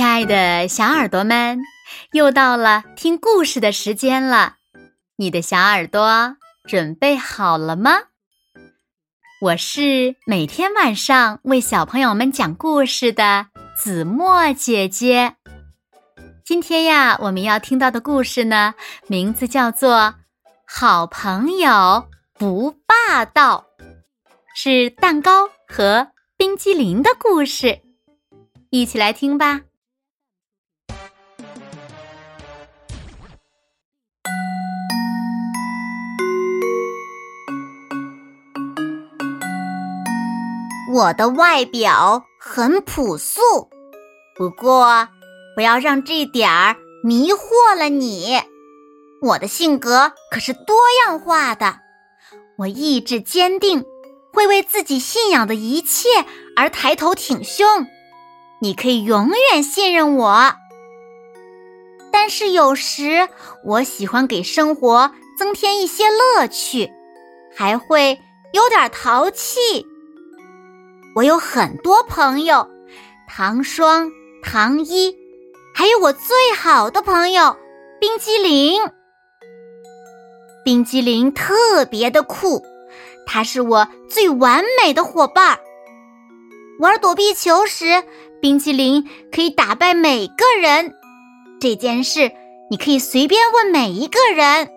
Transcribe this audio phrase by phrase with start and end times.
[0.00, 1.60] 亲爱的小耳朵们，
[2.12, 4.54] 又到了听故事的时间了。
[5.16, 7.98] 你的小耳朵准备好了吗？
[9.42, 15.34] 我是每天晚上为小朋友们讲故事的子墨姐姐。
[16.46, 18.72] 今天呀，我们要听到的故事呢，
[19.06, 19.96] 名字叫做
[20.66, 22.08] 《好朋友
[22.38, 23.66] 不霸道》，
[24.54, 26.08] 是蛋糕和
[26.38, 27.82] 冰激凌的故事。
[28.70, 29.60] 一起来听吧。
[40.92, 43.40] 我的外表很朴素，
[44.36, 45.06] 不过
[45.54, 48.40] 不要让这点儿迷惑了你。
[49.22, 51.76] 我的性格可是多样化的，
[52.58, 53.84] 我意志坚定，
[54.32, 56.08] 会为自己信仰的一切
[56.56, 57.86] 而抬头挺胸。
[58.60, 60.54] 你可以永远信任我。
[62.10, 63.28] 但是有时
[63.64, 66.90] 我喜欢给生活增添一些乐趣，
[67.54, 68.20] 还会
[68.52, 69.86] 有点淘气。
[71.14, 72.68] 我有很多朋友，
[73.28, 74.10] 糖霜、
[74.42, 75.16] 糖衣，
[75.74, 77.56] 还有我最好的朋友
[78.00, 78.80] 冰激凌。
[80.64, 82.62] 冰激凌特别的酷，
[83.26, 85.58] 它是我最完美的伙伴。
[86.78, 88.04] 玩躲避球时，
[88.40, 90.94] 冰激凌可以打败每个人。
[91.60, 92.30] 这件事
[92.70, 94.70] 你可以随便问每一个人。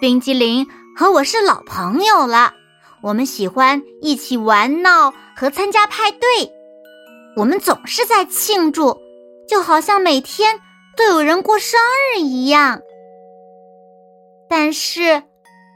[0.00, 0.66] 冰激凌
[0.96, 2.54] 和我是老朋友了。
[3.02, 6.52] 我们喜欢一起玩闹和参加派对，
[7.36, 8.98] 我们总是在庆祝，
[9.48, 10.60] 就好像每天
[10.96, 11.80] 都有人过生
[12.14, 12.80] 日一样。
[14.48, 15.22] 但是，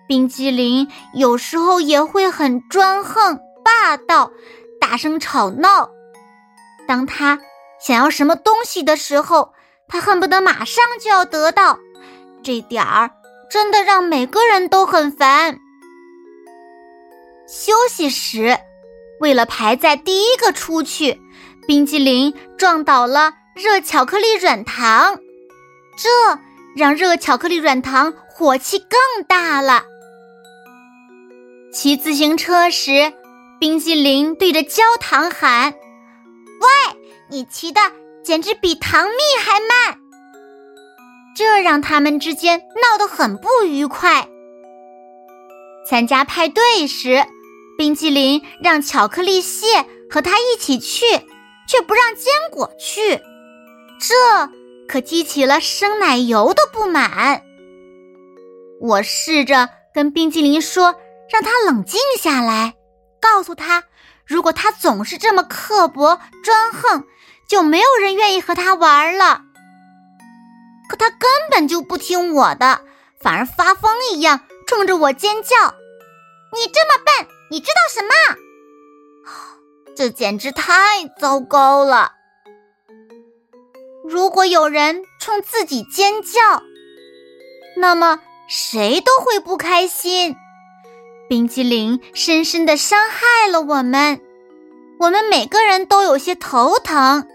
[0.09, 4.33] 冰激凌有时候也会很专横、霸道，
[4.81, 5.91] 大声吵闹。
[6.89, 7.39] 当他
[7.81, 9.53] 想要什么东西的时候，
[9.87, 11.79] 他恨不得马上就要得到，
[12.43, 13.11] 这点儿
[13.49, 15.59] 真的让每个人都很烦。
[17.53, 18.59] 休息时，
[19.21, 21.21] 为了排在第一个出去，
[21.67, 25.19] 冰激凌撞倒了热巧克力软糖，
[25.99, 26.09] 这
[26.75, 29.85] 让热巧克力软糖火气更大了。
[31.71, 33.13] 骑自行车时，
[33.61, 35.75] 冰激凌对着焦糖喊
[36.59, 36.97] ：“喂，
[37.29, 37.83] 你骑的
[38.25, 39.99] 简直比糖蜜还慢！”
[41.37, 44.27] 这让他们之间闹得很不愉快。
[45.87, 47.23] 参加派对时。
[47.79, 49.67] 冰淇淋让巧克力蟹
[50.11, 51.05] 和他一起去，
[51.67, 53.17] 却不让坚果去，
[53.99, 54.15] 这
[54.89, 57.43] 可激起了生奶油的不满。
[58.81, 60.95] 我试着跟冰淇淋说，
[61.33, 62.75] 让他冷静下来，
[63.21, 63.85] 告诉他，
[64.27, 67.05] 如果他总是这么刻薄专横，
[67.49, 69.43] 就没有人愿意和他玩了。
[70.89, 72.83] 可他根本就不听我的，
[73.21, 75.75] 反而发疯一样冲着我尖叫
[76.53, 78.15] ：“你这么笨！”你知道什么？
[79.95, 82.13] 这简直太糟糕了！
[84.09, 86.63] 如果有人冲自己尖叫，
[87.77, 90.35] 那么谁都会不开心。
[91.29, 94.23] 冰激凌深深的伤害了我们，
[94.99, 97.29] 我们每个人都有些头疼。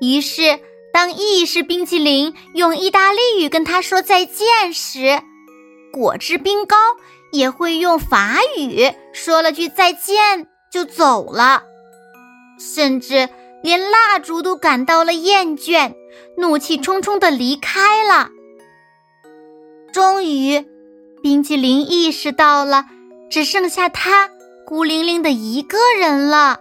[0.00, 0.58] 于是，
[0.92, 5.22] 当意式冰激凌用意大利语跟他说再见时，
[5.92, 6.76] 果汁冰糕。
[7.32, 11.62] 也会用法语说了句再见就走了，
[12.58, 13.28] 甚至
[13.62, 15.94] 连蜡烛都感到了厌倦，
[16.36, 18.28] 怒气冲冲的离开了。
[19.92, 20.64] 终于，
[21.22, 22.84] 冰淇淋意识到了，
[23.30, 24.30] 只剩下他
[24.66, 26.60] 孤零零的一个人了。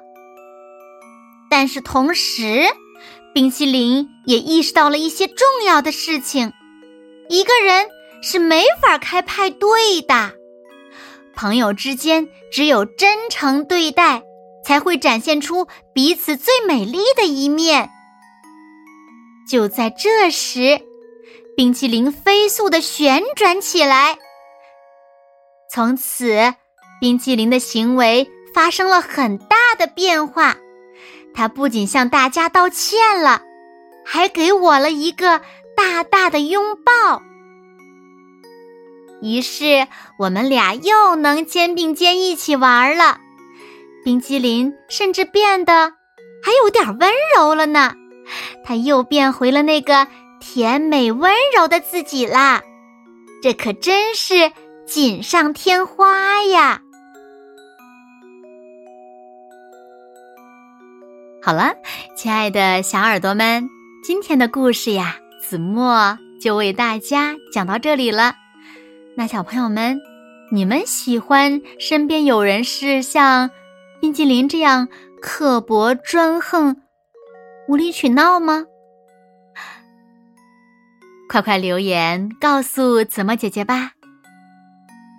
[1.49, 2.63] 但是同时，
[3.33, 6.53] 冰淇淋也意识到了一些重要的事情：
[7.29, 7.87] 一个人
[8.21, 10.33] 是没法开派对的。
[11.35, 14.23] 朋友之间只有真诚对待，
[14.65, 17.89] 才会展现出彼此最美丽的一面。
[19.49, 20.81] 就在这时，
[21.57, 24.17] 冰淇淋飞速的旋转起来。
[25.69, 26.53] 从此，
[26.99, 30.55] 冰淇淋的行为发生了很大的变化。
[31.33, 33.41] 他不仅向大家道歉了，
[34.05, 35.41] 还给我了一个
[35.75, 37.21] 大大的拥抱。
[39.21, 39.87] 于是
[40.17, 43.19] 我们俩又能肩并肩一起玩了，
[44.03, 45.93] 冰激凌甚至变得
[46.43, 47.93] 还有点温柔了呢。
[48.63, 50.07] 他又变回了那个
[50.39, 52.61] 甜美温柔的自己啦，
[53.41, 54.51] 这可真是
[54.85, 56.81] 锦上添花呀！
[61.43, 61.73] 好了，
[62.15, 63.67] 亲爱的小耳朵们，
[64.03, 65.17] 今天的故事呀，
[65.47, 68.35] 子墨就为大家讲到这里了。
[69.21, 70.01] 那小朋友们，
[70.51, 73.51] 你们喜欢身边有人是像
[73.99, 74.87] 冰激凌这样
[75.21, 76.75] 刻薄专横、
[77.67, 78.65] 无理取闹吗？
[81.29, 83.91] 快快留言告诉子墨姐姐吧。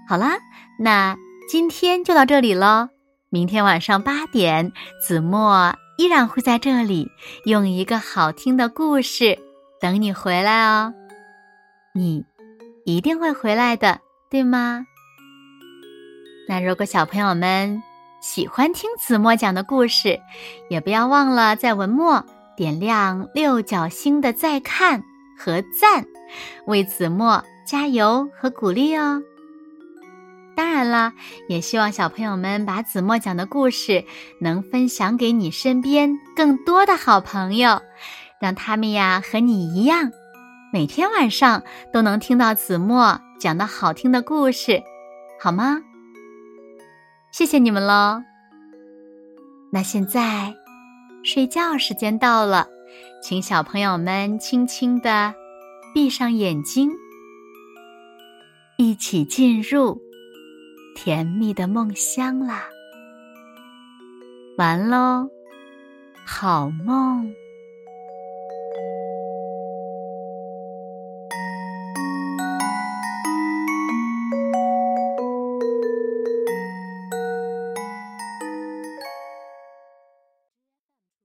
[0.08, 0.32] 好啦，
[0.81, 1.16] 那
[1.48, 2.88] 今天就到这里喽。
[3.31, 5.72] 明天晚上八点，子墨。
[5.96, 7.08] 依然会在这里
[7.44, 9.38] 用一个好听的故事
[9.81, 10.93] 等你回来哦，
[11.94, 12.25] 你
[12.84, 14.87] 一定会回来的，对吗？
[16.49, 17.82] 那如果小朋友们
[18.20, 20.20] 喜欢听子墨讲的故事，
[20.69, 22.25] 也不要忘了在文末
[22.56, 25.02] 点亮六角星的再看
[25.38, 26.05] 和赞，
[26.67, 29.23] 为子墨加油和鼓励哦。
[30.55, 31.12] 当然了，
[31.49, 34.05] 也希望小朋友们把子墨讲的故事
[34.40, 37.81] 能分享给你身边更多的好朋友，
[38.40, 40.11] 让他们呀和你一样，
[40.72, 44.82] 每天晚上都能听到子墨讲的好听的故事，
[45.38, 45.82] 好吗？
[47.30, 48.22] 谢谢你们喽。
[49.70, 50.54] 那现在
[51.22, 52.66] 睡觉时间到了，
[53.22, 55.34] 请小朋友们轻轻的
[55.92, 56.90] 闭上眼睛，
[58.78, 60.00] 一起进入。
[60.94, 62.64] 甜蜜的梦乡啦，
[64.56, 65.28] 完喽，
[66.26, 67.30] 好梦。